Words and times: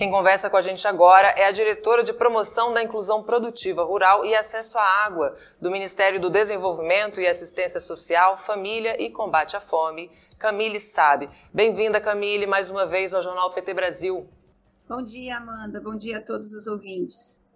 Quem 0.00 0.10
conversa 0.10 0.48
com 0.48 0.56
a 0.56 0.62
gente 0.62 0.88
agora 0.88 1.28
é 1.36 1.44
a 1.44 1.50
diretora 1.50 2.02
de 2.02 2.14
promoção 2.14 2.72
da 2.72 2.82
inclusão 2.82 3.22
produtiva 3.22 3.84
rural 3.84 4.24
e 4.24 4.34
acesso 4.34 4.78
à 4.78 5.04
água 5.04 5.36
do 5.60 5.70
Ministério 5.70 6.18
do 6.18 6.30
Desenvolvimento 6.30 7.20
e 7.20 7.26
Assistência 7.26 7.78
Social, 7.78 8.34
Família 8.38 8.96
e 8.98 9.10
Combate 9.10 9.58
à 9.58 9.60
Fome, 9.60 10.10
Camille 10.38 10.80
Sabe. 10.80 11.28
Bem-vinda, 11.52 12.00
Camille, 12.00 12.46
mais 12.46 12.70
uma 12.70 12.86
vez 12.86 13.12
ao 13.12 13.22
Jornal 13.22 13.50
PT 13.50 13.74
Brasil. 13.74 14.26
Bom 14.88 15.04
dia, 15.04 15.36
Amanda. 15.36 15.82
Bom 15.82 15.94
dia 15.94 16.16
a 16.16 16.22
todos 16.22 16.54
os 16.54 16.66
ouvintes. 16.66 17.49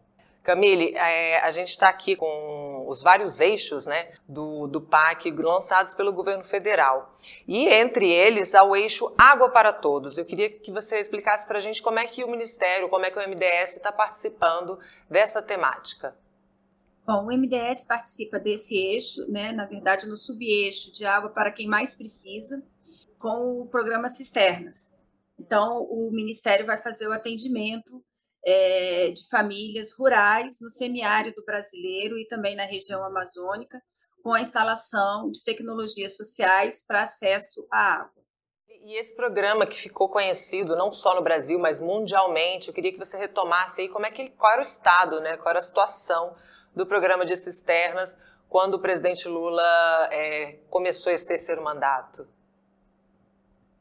Camille, 0.45 0.95
é, 0.95 1.41
a 1.41 1.51
gente 1.51 1.71
está 1.71 1.89
aqui 1.89 2.15
com 2.15 2.85
os 2.87 3.03
vários 3.03 3.41
eixos 3.41 3.87
né, 3.87 4.13
do, 4.29 4.67
do 4.67 4.79
PAC 4.79 5.31
lançados 5.31 5.95
pelo 5.95 6.13
governo 6.13 6.45
federal. 6.45 7.17
E 7.49 7.67
entre 7.67 8.13
eles 8.13 8.55
há 8.55 8.63
o 8.63 8.77
eixo 8.77 9.15
Água 9.17 9.49
para 9.49 9.73
Todos. 9.73 10.19
Eu 10.19 10.27
queria 10.27 10.51
que 10.51 10.71
você 10.71 11.01
explicasse 11.01 11.47
para 11.47 11.57
a 11.57 11.61
gente 11.61 11.83
como 11.83 11.99
é 11.99 12.05
que 12.05 12.23
o 12.23 12.31
Ministério, 12.31 12.91
como 12.91 13.07
é 13.07 13.11
que 13.11 13.19
o 13.19 13.27
MDS 13.27 13.77
está 13.77 13.91
participando 13.91 14.79
dessa 15.09 15.41
temática. 15.41 16.15
Bom, 17.07 17.25
o 17.25 17.33
MDS 17.33 17.85
participa 17.87 18.39
desse 18.39 18.77
eixo, 18.77 19.31
né, 19.33 19.51
na 19.51 19.65
verdade, 19.65 20.07
no 20.07 20.17
subeixo 20.17 20.93
de 20.93 21.07
água 21.07 21.31
para 21.31 21.51
quem 21.51 21.67
mais 21.67 21.95
precisa, 21.95 22.63
com 23.19 23.63
o 23.63 23.67
programa 23.67 24.11
Cisternas. 24.11 24.93
Então, 25.39 25.83
o 25.89 26.11
Ministério 26.13 26.67
vai 26.67 26.77
fazer 26.77 27.09
o 27.09 27.13
atendimento 27.13 28.03
é, 28.47 29.11
de 29.11 29.27
famílias 29.29 29.93
rurais 29.99 30.59
no 30.61 30.69
semiárido 30.69 31.43
brasileiro 31.45 32.19
e 32.19 32.27
também 32.27 32.55
na 32.55 32.65
região 32.65 33.05
amazônica, 33.05 33.81
com 34.23 34.33
a 34.33 34.41
instalação 34.41 35.31
de 35.31 35.43
tecnologias 35.43 36.17
sociais 36.17 36.85
para 36.87 37.03
acesso 37.03 37.67
à 37.71 37.95
água. 37.95 38.25
E 38.87 38.99
esse 38.99 39.17
programa 39.17 39.67
que 39.67 39.77
ficou 39.77 40.11
conhecido 40.11 40.77
não 40.77 40.93
só 40.93 41.15
no 41.15 41.23
Brasil, 41.23 41.59
mas 41.59 41.81
mundialmente, 41.81 42.69
eu 42.69 42.75
queria 42.75 42.93
que 42.93 42.99
você 42.99 43.17
retomasse 43.17 43.81
aí 43.81 43.89
como 43.89 44.05
é 44.05 44.11
que 44.11 44.29
qual 44.31 44.53
era 44.53 44.61
o 44.61 44.63
estado, 44.63 45.21
né, 45.21 45.39
qual 45.39 45.51
era 45.51 45.61
a 45.61 45.63
situação 45.63 46.37
do 46.77 46.85
programa 46.85 47.25
de 47.25 47.35
cisternas 47.37 48.19
quando 48.49 48.75
o 48.75 48.79
presidente 48.79 49.27
Lula 49.27 50.09
é, 50.13 50.59
começou 50.69 51.11
esse 51.13 51.27
terceiro 51.27 51.63
mandato. 51.63 52.29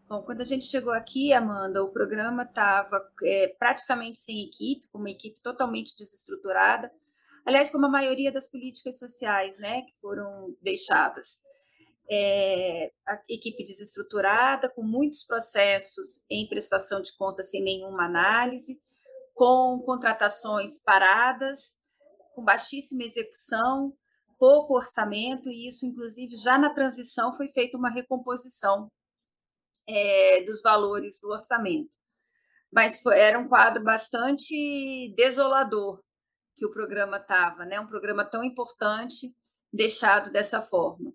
Bom, 0.07 0.21
quando 0.21 0.41
a 0.41 0.45
gente 0.45 0.65
chegou 0.65 0.93
aqui, 0.93 1.31
Amanda, 1.31 1.83
o 1.83 1.91
programa 1.91 2.43
estava 2.43 3.01
é, 3.23 3.55
praticamente 3.57 4.19
sem 4.19 4.43
equipe, 4.43 4.87
com 4.91 4.99
uma 4.99 5.09
equipe 5.09 5.41
totalmente 5.41 5.95
desestruturada. 5.95 6.91
Aliás, 7.45 7.71
como 7.71 7.85
a 7.85 7.89
maioria 7.89 8.31
das 8.31 8.49
políticas 8.49 8.99
sociais 8.99 9.59
né, 9.59 9.81
que 9.83 9.99
foram 9.99 10.55
deixadas. 10.61 11.39
É, 12.09 12.91
a 13.07 13.21
equipe 13.29 13.63
desestruturada, 13.63 14.69
com 14.69 14.83
muitos 14.83 15.23
processos 15.23 16.25
em 16.29 16.47
prestação 16.49 17.01
de 17.01 17.15
contas 17.15 17.49
sem 17.49 17.63
nenhuma 17.63 18.05
análise, 18.05 18.77
com 19.33 19.81
contratações 19.85 20.77
paradas, 20.79 21.75
com 22.35 22.43
baixíssima 22.43 23.03
execução, 23.03 23.93
pouco 24.37 24.75
orçamento, 24.75 25.49
e 25.49 25.67
isso, 25.69 25.85
inclusive, 25.85 26.35
já 26.35 26.57
na 26.57 26.73
transição 26.73 27.31
foi 27.31 27.47
feita 27.47 27.77
uma 27.77 27.89
recomposição 27.89 28.91
é, 29.87 30.43
dos 30.43 30.61
valores 30.61 31.19
do 31.19 31.29
orçamento. 31.29 31.89
Mas 32.71 33.01
foi, 33.01 33.19
era 33.19 33.37
um 33.37 33.47
quadro 33.47 33.83
bastante 33.83 35.13
desolador 35.15 36.01
que 36.55 36.65
o 36.65 36.71
programa 36.71 37.17
estava, 37.17 37.65
né? 37.65 37.79
um 37.79 37.87
programa 37.87 38.25
tão 38.25 38.43
importante 38.43 39.27
deixado 39.71 40.31
dessa 40.31 40.61
forma. 40.61 41.11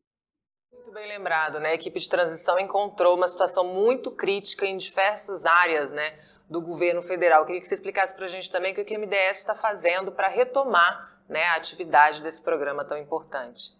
Muito 0.73 0.93
bem 0.93 1.09
lembrado, 1.09 1.61
né? 1.61 1.71
A 1.71 1.75
equipe 1.75 2.01
de 2.01 2.09
transição 2.09 2.59
encontrou 2.59 3.17
uma 3.17 3.29
situação 3.29 3.65
muito 3.65 4.11
crítica 4.11 4.65
em 4.65 4.77
diversas 4.77 5.45
áreas 5.45 5.93
né, 5.93 6.19
do 6.49 6.63
governo 6.63 7.03
federal. 7.03 7.43
Eu 7.43 7.47
queria 7.47 7.61
que 7.61 7.69
você 7.69 7.75
explicasse 7.75 8.15
para 8.15 8.25
a 8.25 8.29
gente 8.29 8.51
também 8.51 8.73
o 8.73 8.85
que 8.85 8.97
o 8.97 8.99
MDS 8.99 9.39
está 9.39 9.55
fazendo 9.55 10.11
para 10.11 10.29
retomar 10.29 11.23
né, 11.29 11.45
a 11.45 11.57
atividade 11.57 12.23
desse 12.23 12.41
programa 12.41 12.85
tão 12.85 12.97
importante. 12.97 13.77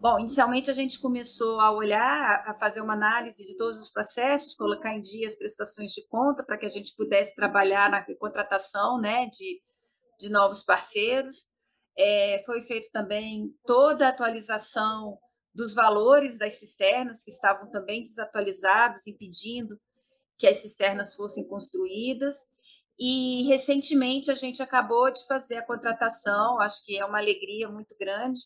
Bom, 0.00 0.20
inicialmente 0.20 0.70
a 0.70 0.74
gente 0.74 1.00
começou 1.00 1.58
a 1.58 1.72
olhar, 1.72 2.44
a 2.46 2.54
fazer 2.54 2.80
uma 2.80 2.92
análise 2.92 3.44
de 3.44 3.56
todos 3.56 3.80
os 3.80 3.90
processos, 3.90 4.54
colocar 4.54 4.94
em 4.94 5.00
dia 5.00 5.26
as 5.26 5.34
prestações 5.34 5.90
de 5.90 6.06
conta 6.06 6.44
para 6.44 6.56
que 6.56 6.66
a 6.66 6.68
gente 6.68 6.94
pudesse 6.96 7.34
trabalhar 7.34 7.90
na 7.90 8.04
contratação 8.14 9.00
né, 9.00 9.26
de, 9.26 9.58
de 10.20 10.28
novos 10.28 10.62
parceiros. 10.62 11.48
É, 11.98 12.40
foi 12.46 12.62
feito 12.62 12.88
também 12.92 13.52
toda 13.66 14.06
a 14.06 14.10
atualização 14.10 15.18
dos 15.52 15.74
valores 15.74 16.38
das 16.38 16.60
cisternas, 16.60 17.24
que 17.24 17.32
estavam 17.32 17.68
também 17.68 18.04
desatualizados, 18.04 19.04
impedindo 19.08 19.76
que 20.38 20.46
as 20.46 20.58
cisternas 20.58 21.16
fossem 21.16 21.48
construídas. 21.48 22.36
E 22.96 23.48
recentemente 23.48 24.30
a 24.30 24.34
gente 24.36 24.62
acabou 24.62 25.10
de 25.10 25.26
fazer 25.26 25.56
a 25.56 25.66
contratação, 25.66 26.60
acho 26.60 26.84
que 26.84 26.96
é 26.96 27.04
uma 27.04 27.18
alegria 27.18 27.68
muito 27.68 27.96
grande, 27.98 28.40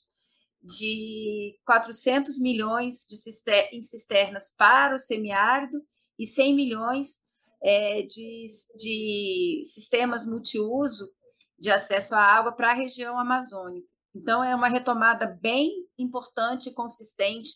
de 0.62 1.58
400 1.66 2.38
milhões 2.38 3.04
de 3.08 3.16
cister 3.16 3.68
em 3.72 3.82
cisternas 3.82 4.52
para 4.56 4.94
o 4.94 4.98
semiárido 4.98 5.82
e 6.18 6.26
100 6.26 6.54
milhões 6.54 7.18
é, 7.62 8.02
de, 8.02 8.46
de 8.76 9.62
sistemas 9.64 10.26
multiuso 10.26 11.10
de 11.58 11.70
acesso 11.70 12.14
à 12.14 12.20
água 12.20 12.52
para 12.52 12.70
a 12.70 12.74
região 12.74 13.18
amazônica. 13.18 13.86
Então, 14.14 14.42
é 14.44 14.54
uma 14.54 14.68
retomada 14.68 15.26
bem 15.26 15.86
importante 15.98 16.68
e 16.68 16.74
consistente 16.74 17.50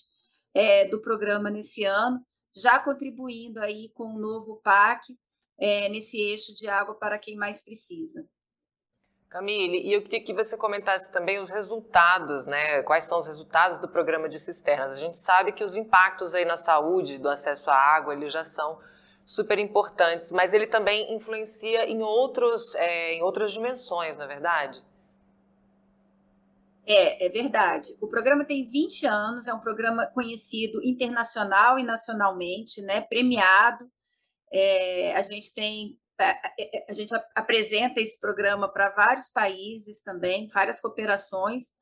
é, 0.55 0.87
do 0.87 1.01
programa 1.01 1.51
nesse 1.51 1.85
ano, 1.85 2.25
já 2.55 2.79
contribuindo 2.79 3.61
aí 3.61 3.91
com 3.91 4.15
o 4.15 4.19
novo 4.19 4.61
PAC 4.63 5.15
é, 5.59 5.89
nesse 5.89 6.17
eixo 6.19 6.55
de 6.55 6.69
água 6.69 6.95
para 6.95 7.19
quem 7.19 7.37
mais 7.37 7.63
precisa. 7.63 8.27
Camille, 9.37 9.87
e 9.87 9.93
eu 9.93 10.01
queria 10.01 10.23
que 10.23 10.33
você 10.33 10.57
comentasse 10.57 11.13
também 11.13 11.39
os 11.39 11.51
resultados, 11.51 12.47
né? 12.47 12.83
Quais 12.85 13.05
são 13.05 13.19
os 13.19 13.27
resultados 13.27 13.79
do 13.79 13.87
programa 13.87 14.31
de 14.31 14.39
cisternas? 14.39 14.93
A 14.93 14.97
gente 14.97 15.19
sabe 15.19 15.53
que 15.53 15.63
os 15.63 15.77
impactos 15.77 16.35
aí 16.35 16.47
na 16.47 16.57
saúde 16.57 17.19
do 17.19 17.29
acesso 17.29 17.71
à 17.71 17.75
água, 17.75 18.15
eles 18.15 18.33
já 18.33 18.47
são 18.47 18.79
super 19.27 19.59
importantes, 19.59 20.33
mas 20.33 20.55
ele 20.55 20.67
também 20.67 21.15
influencia 21.15 21.87
em, 21.87 22.03
outros, 22.03 22.75
é, 22.77 23.13
em 23.13 23.23
outras 23.23 23.53
dimensões, 23.53 24.17
não 24.17 24.25
é 24.25 24.29
verdade? 24.29 24.83
É, 26.87 27.27
é 27.27 27.29
verdade. 27.29 27.95
O 28.01 28.09
programa 28.09 28.43
tem 28.43 28.65
20 28.65 29.07
anos, 29.07 29.47
é 29.47 29.53
um 29.53 29.61
programa 29.61 30.07
conhecido 30.15 30.83
internacional 30.83 31.79
e 31.79 31.83
nacionalmente, 31.83 32.81
né? 32.81 33.03
Premiado. 33.03 33.85
É, 34.51 35.15
a 35.15 35.21
gente 35.21 35.53
tem 35.53 35.99
a 36.89 36.93
gente 36.93 37.15
apresenta 37.35 38.01
esse 38.01 38.19
programa 38.19 38.73
para 38.73 38.91
vários 38.91 39.29
países 39.29 40.03
também, 40.03 40.49
várias 40.49 40.81
cooperações. 40.81 41.73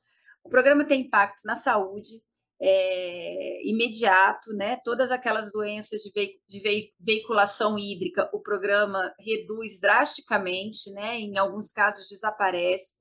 O 0.43 0.49
programa 0.49 0.85
tem 0.85 1.03
impacto 1.03 1.43
na 1.45 1.57
saúde 1.57 2.23
é, 2.61 3.69
imediato, 3.69 4.53
né? 4.55 4.79
Todas 4.85 5.11
aquelas 5.11 5.51
doenças 5.53 6.01
de, 6.01 6.11
ve 6.13 6.41
de 6.49 6.61
veiculação 6.99 7.79
hídrica, 7.79 8.31
o 8.33 8.41
programa 8.41 9.15
reduz 9.21 9.81
drasticamente, 9.81 10.91
né? 10.93 11.19
Em 11.19 11.37
alguns 11.37 11.71
casos 11.71 12.09
desaparece. 12.09 12.95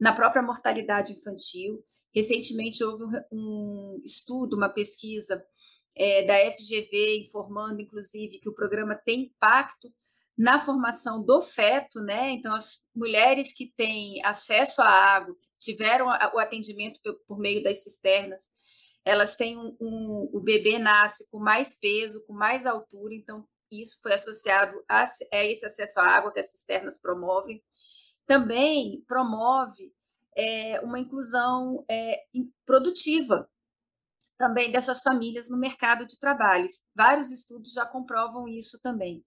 Na 0.00 0.14
própria 0.14 0.42
mortalidade 0.42 1.12
infantil, 1.12 1.82
recentemente 2.14 2.84
houve 2.84 3.02
um, 3.04 3.20
um 3.32 4.02
estudo, 4.04 4.56
uma 4.56 4.68
pesquisa 4.68 5.44
é, 5.96 6.24
da 6.24 6.52
FGV 6.52 7.18
informando, 7.24 7.80
inclusive, 7.80 8.38
que 8.38 8.48
o 8.48 8.54
programa 8.54 8.94
tem 8.94 9.22
impacto 9.22 9.88
na 10.38 10.60
formação 10.60 11.20
do 11.20 11.42
feto, 11.42 12.00
né? 12.00 12.30
Então, 12.30 12.54
as 12.54 12.86
mulheres 12.94 13.52
que 13.52 13.72
têm 13.76 14.24
acesso 14.24 14.80
à 14.80 14.88
água, 14.88 15.36
tiveram 15.58 16.06
o 16.06 16.38
atendimento 16.38 17.00
por 17.26 17.38
meio 17.38 17.60
das 17.60 17.82
cisternas, 17.82 18.44
elas 19.04 19.34
têm 19.34 19.58
um, 19.58 19.76
um, 19.80 20.30
o 20.32 20.40
bebê 20.40 20.78
nasce 20.78 21.28
com 21.30 21.40
mais 21.40 21.76
peso, 21.76 22.24
com 22.24 22.32
mais 22.32 22.66
altura, 22.66 23.14
então 23.14 23.44
isso 23.70 24.00
foi 24.00 24.12
associado 24.14 24.80
a, 24.88 25.04
a 25.32 25.44
esse 25.44 25.66
acesso 25.66 25.98
à 25.98 26.04
água 26.04 26.32
que 26.32 26.38
as 26.38 26.50
cisternas 26.50 27.00
promovem. 27.00 27.60
Também 28.24 29.02
promove 29.08 29.92
é, 30.36 30.80
uma 30.80 31.00
inclusão 31.00 31.84
é, 31.90 32.22
produtiva 32.64 33.50
também 34.38 34.70
dessas 34.70 35.02
famílias 35.02 35.48
no 35.48 35.58
mercado 35.58 36.06
de 36.06 36.18
trabalho. 36.18 36.68
Vários 36.94 37.32
estudos 37.32 37.72
já 37.72 37.84
comprovam 37.84 38.46
isso 38.46 38.78
também. 38.80 39.24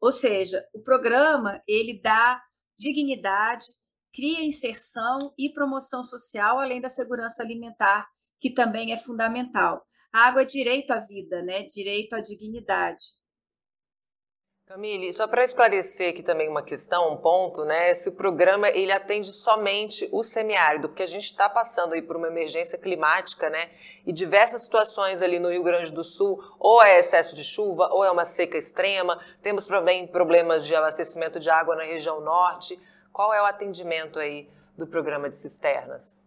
Ou 0.00 0.10
seja, 0.12 0.64
o 0.72 0.82
programa 0.82 1.60
ele 1.68 2.00
dá 2.00 2.42
dignidade, 2.78 3.66
cria 4.12 4.44
inserção 4.44 5.32
e 5.38 5.52
promoção 5.52 6.02
social, 6.02 6.58
além 6.58 6.80
da 6.80 6.88
segurança 6.88 7.42
alimentar, 7.42 8.08
que 8.40 8.52
também 8.52 8.92
é 8.92 8.96
fundamental. 8.96 9.84
A 10.12 10.26
água 10.26 10.42
é 10.42 10.46
direito 10.46 10.90
à 10.90 10.98
vida, 10.98 11.42
né? 11.42 11.62
Direito 11.64 12.14
à 12.14 12.20
dignidade. 12.20 13.04
Camille, 14.70 15.12
só 15.12 15.26
para 15.26 15.42
esclarecer 15.42 16.10
aqui 16.10 16.22
também 16.22 16.48
uma 16.48 16.62
questão, 16.62 17.12
um 17.12 17.16
ponto, 17.16 17.64
né? 17.64 17.92
Se 17.92 18.08
o 18.08 18.12
programa 18.12 18.68
ele 18.68 18.92
atende 18.92 19.32
somente 19.32 20.08
o 20.12 20.22
semiárido, 20.22 20.88
porque 20.88 21.02
a 21.02 21.06
gente 21.06 21.24
está 21.24 21.48
passando 21.48 21.92
aí 21.92 22.00
por 22.00 22.14
uma 22.14 22.28
emergência 22.28 22.78
climática, 22.78 23.50
né? 23.50 23.68
E 24.06 24.12
diversas 24.12 24.62
situações 24.62 25.22
ali 25.22 25.40
no 25.40 25.50
Rio 25.50 25.64
Grande 25.64 25.90
do 25.90 26.04
Sul, 26.04 26.40
ou 26.56 26.80
é 26.80 27.00
excesso 27.00 27.34
de 27.34 27.42
chuva, 27.42 27.88
ou 27.90 28.04
é 28.04 28.12
uma 28.12 28.24
seca 28.24 28.56
extrema. 28.56 29.18
Temos 29.42 29.66
também 29.66 30.06
problemas 30.06 30.64
de 30.64 30.72
abastecimento 30.72 31.40
de 31.40 31.50
água 31.50 31.74
na 31.74 31.82
região 31.82 32.20
norte. 32.20 32.80
Qual 33.12 33.34
é 33.34 33.42
o 33.42 33.46
atendimento 33.46 34.20
aí 34.20 34.48
do 34.78 34.86
programa 34.86 35.28
de 35.28 35.36
cisternas? 35.36 36.22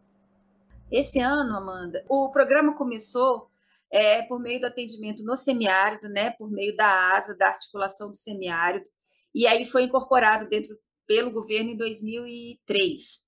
Esse 0.91 1.21
ano, 1.21 1.55
Amanda, 1.55 2.03
o 2.09 2.29
programa 2.29 2.75
começou 2.75 3.47
é, 3.93 4.23
por 4.23 4.41
meio 4.41 4.59
do 4.59 4.65
atendimento 4.65 5.23
no 5.23 5.37
semiárido, 5.37 6.09
né, 6.09 6.31
por 6.31 6.49
meio 6.49 6.75
da 6.75 7.13
ASA, 7.13 7.37
da 7.37 7.49
articulação 7.49 8.09
do 8.09 8.17
semiárido, 8.17 8.83
e 9.35 9.45
aí 9.45 9.67
foi 9.67 9.83
incorporado 9.83 10.49
dentro 10.49 10.75
pelo 11.05 11.29
governo 11.31 11.69
em 11.69 11.77
2003. 11.77 13.19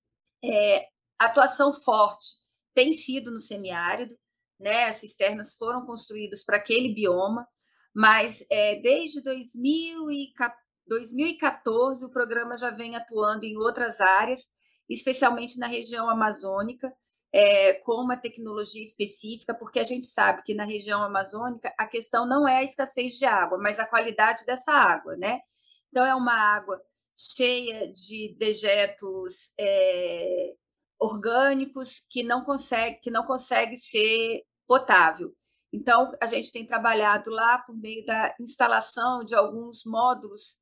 É, 0.43 0.87
atuação 1.19 1.71
forte 1.71 2.29
tem 2.73 2.93
sido 2.93 3.29
no 3.31 3.39
semiárido, 3.39 4.17
né, 4.59 4.85
as 4.85 4.95
cisternas 4.95 5.55
foram 5.55 5.85
construídas 5.85 6.43
para 6.43 6.57
aquele 6.57 6.95
bioma, 6.95 7.47
mas 7.93 8.43
é, 8.49 8.81
desde 8.81 9.21
2014 9.21 12.05
o 12.05 12.11
programa 12.11 12.57
já 12.57 12.71
vem 12.71 12.95
atuando 12.95 13.45
em 13.45 13.55
outras 13.55 14.01
áreas, 14.01 14.47
especialmente 14.89 15.59
na 15.59 15.67
região 15.67 16.09
amazônica, 16.09 16.91
é, 17.37 17.73
com 17.73 18.01
uma 18.01 18.15
tecnologia 18.15 18.81
específica, 18.81 19.53
porque 19.53 19.77
a 19.77 19.83
gente 19.83 20.05
sabe 20.05 20.41
que 20.41 20.53
na 20.53 20.63
região 20.63 21.03
amazônica 21.03 21.73
a 21.77 21.85
questão 21.85 22.25
não 22.25 22.47
é 22.47 22.59
a 22.59 22.63
escassez 22.63 23.17
de 23.17 23.25
água, 23.25 23.57
mas 23.57 23.77
a 23.77 23.85
qualidade 23.85 24.45
dessa 24.45 24.71
água, 24.71 25.17
né? 25.17 25.41
Então, 25.89 26.05
é 26.05 26.15
uma 26.15 26.33
água 26.33 26.81
cheia 27.13 27.91
de 27.91 28.33
dejetos 28.39 29.53
é, 29.59 30.53
orgânicos 30.97 32.05
que 32.09 32.23
não 32.23 32.45
consegue, 32.45 33.01
que 33.01 33.11
não 33.11 33.25
consegue 33.25 33.75
ser 33.75 34.43
potável. 34.65 35.35
Então, 35.73 36.13
a 36.21 36.27
gente 36.27 36.53
tem 36.53 36.65
trabalhado 36.65 37.31
lá 37.31 37.57
por 37.57 37.75
meio 37.75 38.05
da 38.05 38.33
instalação 38.39 39.25
de 39.25 39.35
alguns 39.35 39.83
módulos 39.83 40.55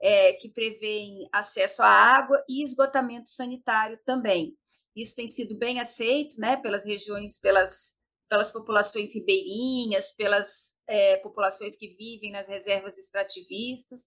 é, 0.00 0.32
que 0.32 0.48
prevêem 0.48 1.28
acesso 1.30 1.82
à 1.82 1.86
água 1.86 2.42
e 2.48 2.64
esgotamento 2.64 3.28
sanitário 3.28 3.98
também. 4.06 4.56
Isso 4.94 5.16
tem 5.16 5.26
sido 5.26 5.56
bem 5.58 5.80
aceito 5.80 6.38
né, 6.40 6.56
pelas 6.56 6.84
regiões, 6.84 7.38
pelas, 7.38 7.94
pelas 8.28 8.52
populações 8.52 9.14
ribeirinhas, 9.14 10.12
pelas 10.12 10.74
é, 10.86 11.16
populações 11.16 11.76
que 11.76 11.88
vivem 11.96 12.30
nas 12.30 12.48
reservas 12.48 12.96
extrativistas. 12.96 14.06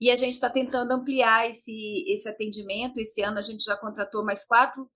E 0.00 0.10
a 0.10 0.16
gente 0.16 0.34
está 0.34 0.50
tentando 0.50 0.92
ampliar 0.92 1.48
esse, 1.48 2.04
esse 2.08 2.28
atendimento. 2.28 2.98
Esse 2.98 3.22
ano 3.22 3.38
a 3.38 3.42
gente 3.42 3.62
já 3.62 3.76
contratou 3.76 4.24
mais 4.24 4.44
quatro 4.44 4.88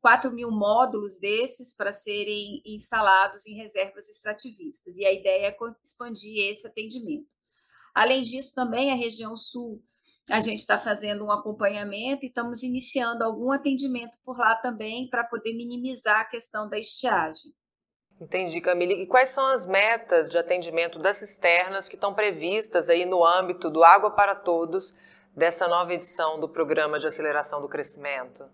4 0.00 0.32
mil 0.32 0.50
módulos 0.50 1.18
desses 1.18 1.74
para 1.74 1.92
serem 1.92 2.62
instalados 2.64 3.46
em 3.46 3.54
reservas 3.54 4.08
extrativistas. 4.08 4.96
E 4.96 5.04
a 5.04 5.12
ideia 5.12 5.48
é 5.48 5.56
expandir 5.84 6.50
esse 6.50 6.66
atendimento. 6.66 7.26
Além 7.94 8.22
disso, 8.22 8.54
também 8.54 8.90
a 8.90 8.94
região 8.94 9.36
sul 9.36 9.82
a 10.30 10.40
gente 10.40 10.58
está 10.58 10.78
fazendo 10.78 11.24
um 11.24 11.32
acompanhamento 11.32 12.24
e 12.24 12.28
estamos 12.28 12.62
iniciando 12.62 13.24
algum 13.24 13.50
atendimento 13.50 14.16
por 14.24 14.38
lá 14.38 14.54
também 14.56 15.08
para 15.08 15.24
poder 15.24 15.54
minimizar 15.54 16.20
a 16.20 16.24
questão 16.24 16.68
da 16.68 16.78
estiagem. 16.78 17.52
Entendi, 18.20 18.60
Camille. 18.60 19.02
E 19.02 19.06
quais 19.06 19.30
são 19.30 19.46
as 19.46 19.66
metas 19.66 20.28
de 20.28 20.36
atendimento 20.36 20.98
das 20.98 21.18
cisternas 21.18 21.88
que 21.88 21.94
estão 21.94 22.12
previstas 22.12 22.88
aí 22.88 23.06
no 23.06 23.24
âmbito 23.24 23.70
do 23.70 23.82
Água 23.82 24.10
para 24.10 24.34
Todos 24.34 24.92
dessa 25.34 25.68
nova 25.68 25.94
edição 25.94 26.38
do 26.38 26.48
Programa 26.48 26.98
de 26.98 27.06
Aceleração 27.06 27.62
do 27.62 27.68
Crescimento? 27.68 28.44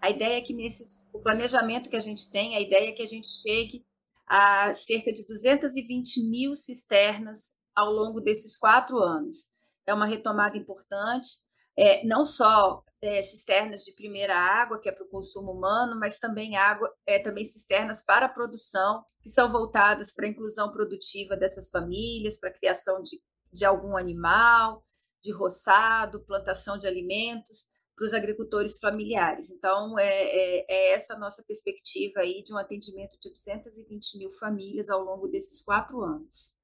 A 0.00 0.10
ideia 0.10 0.38
é 0.38 0.40
que 0.40 0.54
nesse 0.54 1.06
o 1.12 1.20
planejamento 1.20 1.90
que 1.90 1.96
a 1.96 2.00
gente 2.00 2.30
tem, 2.30 2.56
a 2.56 2.60
ideia 2.60 2.88
é 2.88 2.92
que 2.92 3.02
a 3.02 3.06
gente 3.06 3.28
chegue 3.28 3.84
a 4.26 4.74
cerca 4.74 5.12
de 5.12 5.24
220 5.26 6.30
mil 6.30 6.54
cisternas 6.54 7.54
ao 7.74 7.92
longo 7.92 8.20
desses 8.20 8.56
quatro 8.56 8.98
anos 8.98 9.53
é 9.86 9.94
uma 9.94 10.06
retomada 10.06 10.56
importante, 10.56 11.28
é, 11.76 12.06
não 12.06 12.24
só 12.24 12.84
é, 13.02 13.20
cisternas 13.22 13.84
de 13.84 13.92
primeira 13.92 14.36
água, 14.36 14.80
que 14.80 14.88
é 14.88 14.92
para 14.92 15.04
o 15.04 15.08
consumo 15.08 15.52
humano, 15.52 15.98
mas 15.98 16.18
também 16.18 16.56
água, 16.56 16.90
é, 17.06 17.18
também 17.18 17.44
cisternas 17.44 18.02
para 18.02 18.26
a 18.26 18.28
produção, 18.28 19.04
que 19.22 19.28
são 19.28 19.50
voltadas 19.50 20.12
para 20.12 20.26
a 20.26 20.28
inclusão 20.28 20.72
produtiva 20.72 21.36
dessas 21.36 21.68
famílias, 21.68 22.38
para 22.38 22.50
a 22.50 22.54
criação 22.54 23.02
de, 23.02 23.20
de 23.52 23.64
algum 23.64 23.96
animal, 23.96 24.80
de 25.22 25.32
roçado, 25.32 26.24
plantação 26.24 26.78
de 26.78 26.86
alimentos 26.86 27.66
para 27.96 28.06
os 28.06 28.14
agricultores 28.14 28.78
familiares. 28.78 29.50
Então, 29.50 29.98
é, 29.98 30.06
é, 30.06 30.66
é, 30.68 30.92
essa 30.92 31.14
a 31.14 31.18
nossa 31.18 31.42
perspectiva 31.44 32.20
aí 32.20 32.42
de 32.42 32.52
um 32.52 32.58
atendimento 32.58 33.16
de 33.20 33.30
220 33.30 34.18
mil 34.18 34.30
famílias 34.30 34.90
ao 34.90 35.02
longo 35.02 35.28
desses 35.28 35.62
quatro 35.62 36.02
anos. 36.02 36.54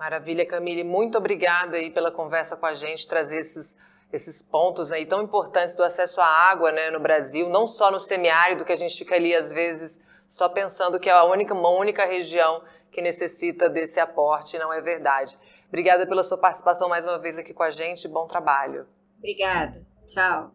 Maravilha, 0.00 0.46
Camille. 0.46 0.82
Muito 0.82 1.18
obrigada 1.18 1.76
aí 1.76 1.90
pela 1.90 2.10
conversa 2.10 2.56
com 2.56 2.64
a 2.64 2.72
gente, 2.72 3.06
trazer 3.06 3.36
esses, 3.36 3.78
esses 4.10 4.40
pontos 4.40 4.90
aí 4.90 5.04
tão 5.04 5.22
importantes 5.22 5.76
do 5.76 5.84
acesso 5.84 6.22
à 6.22 6.24
água 6.24 6.72
né, 6.72 6.90
no 6.90 6.98
Brasil, 6.98 7.50
não 7.50 7.66
só 7.66 7.90
no 7.90 8.00
semiárido, 8.00 8.64
que 8.64 8.72
a 8.72 8.76
gente 8.76 8.96
fica 8.96 9.14
ali 9.14 9.36
às 9.36 9.52
vezes 9.52 10.02
só 10.26 10.48
pensando 10.48 10.98
que 10.98 11.10
é 11.10 11.12
a 11.12 11.24
única, 11.24 11.52
uma 11.52 11.68
única 11.68 12.06
região 12.06 12.62
que 12.90 13.02
necessita 13.02 13.68
desse 13.68 14.00
aporte, 14.00 14.58
não 14.58 14.72
é 14.72 14.80
verdade. 14.80 15.36
Obrigada 15.68 16.06
pela 16.06 16.24
sua 16.24 16.38
participação 16.38 16.88
mais 16.88 17.04
uma 17.04 17.18
vez 17.18 17.36
aqui 17.36 17.52
com 17.52 17.62
a 17.62 17.70
gente. 17.70 18.08
Bom 18.08 18.26
trabalho. 18.26 18.86
Obrigada. 19.18 19.84
Tchau. 20.06 20.48